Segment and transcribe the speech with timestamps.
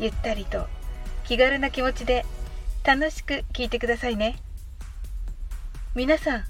[0.00, 0.66] ゆったりと
[1.24, 2.24] 気軽な気持ちで
[2.84, 4.36] 楽しく聞いてくださいね。
[5.94, 6.44] 皆さん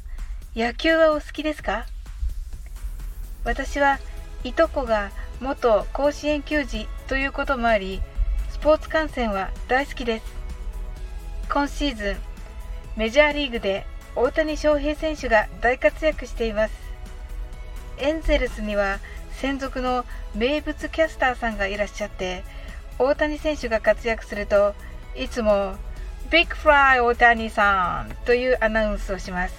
[0.57, 1.87] 野球はお好きですか？
[3.45, 3.98] 私は
[4.43, 8.01] いとこが元甲子園球児ということもあり
[8.51, 10.25] スポーツ観戦は大好きです。
[11.51, 12.17] 今シーズン
[12.97, 13.87] メジャーリーグで
[14.17, 16.75] 大谷翔平選手が大活躍しています。
[17.98, 18.98] エンゼルスには
[19.33, 22.42] 専属の名物キャスターさんがいらっしゃって
[22.98, 24.75] 大谷選手が活躍すると
[25.17, 25.75] いつも
[26.30, 29.55] Big Fly 大谷さんというアナウンスをします。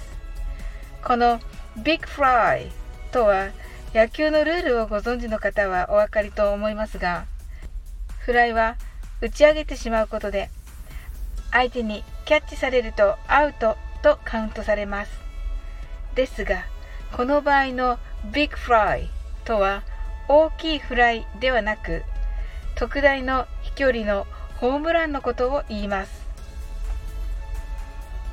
[1.03, 1.39] この
[1.77, 2.71] Big Fly
[3.11, 3.49] とは
[3.93, 7.25] 野球のルールをご存知の方はお分かりと思いますが
[8.19, 8.75] フライは
[9.21, 10.49] 打ち上げてしまうことで
[11.51, 15.11] 相手にキャッチされるとアウトとカウントされます。
[16.15, 16.65] ですが
[17.15, 17.99] この場合の
[18.33, 19.09] ビッグフライ
[19.45, 19.83] とは
[20.27, 22.03] 大きいフライではなく
[22.75, 26.25] 特大の飛距離のホームランのことを言います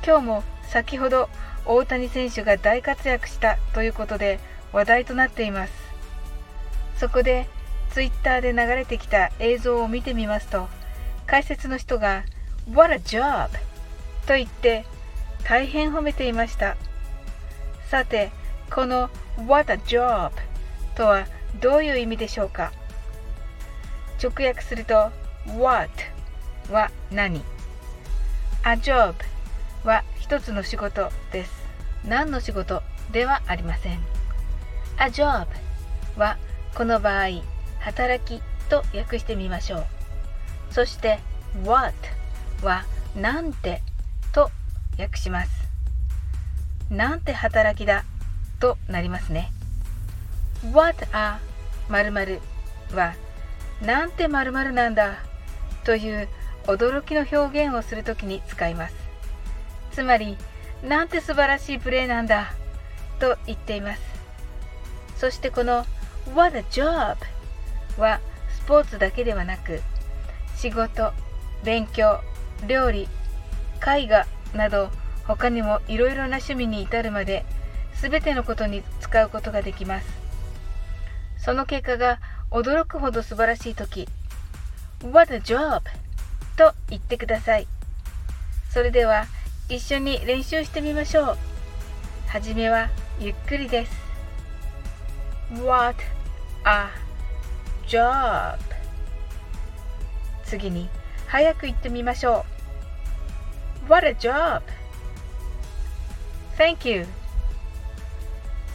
[0.05, 1.29] 今日も先ほど
[1.65, 4.39] 大谷選手が大活躍したということで
[4.73, 5.73] 話題となっています
[6.97, 7.47] そこで
[7.91, 10.67] ツイッターで流れてきた映像を見てみますと
[11.25, 12.23] 解説の人が
[12.73, 13.49] 「What a job!」
[14.27, 14.85] と言って
[15.45, 16.75] 大変褒めていました
[17.89, 18.31] さて
[18.69, 19.09] この
[19.47, 20.31] 「What a job!」
[20.95, 21.27] とは
[21.61, 22.71] どういう意味でしょうか？
[24.23, 25.11] 直訳すると
[25.59, 25.89] What
[26.71, 27.41] は何
[28.63, 29.15] ？A job
[29.83, 31.51] は一つの仕事です。
[32.07, 32.81] 何の仕事
[33.11, 33.99] ではありません。
[34.97, 35.45] A job
[36.17, 36.37] は
[36.73, 37.41] この場合
[37.81, 39.85] 働きと訳してみましょう。
[40.71, 41.19] そして
[41.65, 41.93] What
[42.61, 42.85] は
[43.17, 43.81] なんて
[44.31, 44.49] と
[44.97, 45.51] 訳します。
[46.89, 48.05] なんて働きだ
[48.61, 49.51] となりますね。
[50.71, 51.39] What a
[51.89, 52.39] 〇〇
[52.93, 53.15] は
[53.81, 55.19] なんてまるなんだ
[55.83, 56.29] という
[56.65, 58.95] 驚きの表現をするときに使います。
[59.91, 60.37] つまり、
[60.83, 62.53] なんて素晴らしいプレーなんだ
[63.19, 64.01] と言っています。
[65.17, 65.85] そしてこの
[66.35, 67.17] What a job
[67.97, 68.19] は
[68.49, 69.81] スポーツだけではなく
[70.55, 71.11] 仕事、
[71.63, 72.21] 勉強、
[72.67, 73.07] 料理、
[73.85, 74.89] 絵画など
[75.25, 77.45] 他にもいろいろな趣味に至るまで
[78.01, 80.07] 全てのことに使うことができます。
[81.37, 82.19] その結果が
[82.53, 84.07] 驚くほど素晴らしい時
[85.03, 85.81] What a job!
[86.55, 87.67] と言ってください
[88.69, 89.25] それでは
[89.69, 91.37] 一緒に練習してみましょう
[92.27, 93.91] はじめはゆっくりです
[95.63, 95.99] What
[96.63, 96.89] a
[97.87, 98.59] job
[100.45, 100.89] 次に
[101.25, 102.45] 早く言ってみましょ
[103.87, 104.61] う What a job!
[106.55, 107.05] Thank you!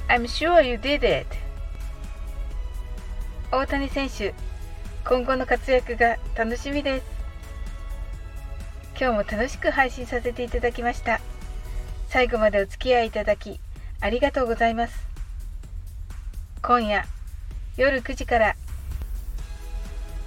[0.08, 1.47] I'm sure you did it!
[3.50, 4.34] 大谷選手
[5.06, 7.06] 今後の活躍が楽しみです。
[9.00, 11.19] 今日も楽しく配信させていただきました。
[12.08, 13.58] 最後までお付き合いいただき
[14.00, 15.08] ありがとうございます。
[16.60, 17.06] 今夜
[17.78, 18.54] 夜9時から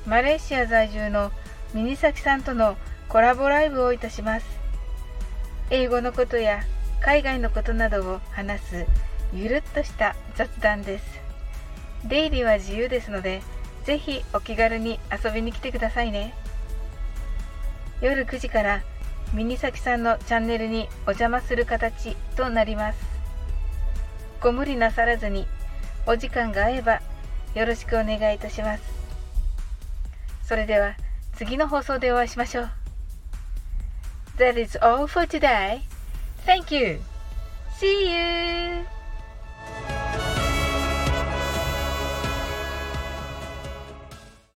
[0.08, 1.32] マレーシア在住の
[1.76, 2.76] ミニサキさんとの
[3.08, 4.48] コラボライブをいたします。
[5.70, 6.64] 英語のことや
[7.02, 8.88] 海外のことなどを話す
[9.32, 11.21] ゆるっとした雑談です。
[12.06, 13.42] 出入りは自由ですので、
[13.84, 16.34] ぜひお気軽に遊びに来てくださいね。
[18.02, 18.84] 夜9時から
[19.34, 23.00] ミニサキさんのチャンネルにお邪魔する形となります。
[24.42, 25.48] ご無理なさらずに
[26.06, 27.02] お時間が合えば
[27.54, 28.84] よろしくお願いいたします。
[30.44, 30.96] それでは
[31.36, 32.70] 次の放送でお会いしましょう。
[34.38, 35.82] That is all for today.
[36.46, 37.00] Thank you.
[37.80, 38.91] See you.